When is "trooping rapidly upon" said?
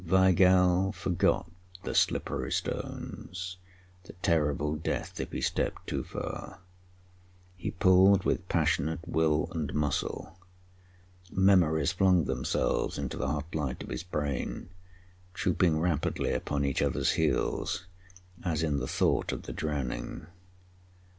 15.35-16.65